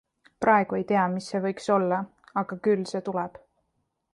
Praegu 0.43 0.77
ei 0.77 0.85
tea, 0.91 1.03
mis 1.17 1.27
see 1.33 1.41
võiks 1.43 1.69
olla, 1.75 1.99
aga 2.43 2.59
küll 2.69 2.89
see 2.93 3.07
tuleb. 3.11 3.37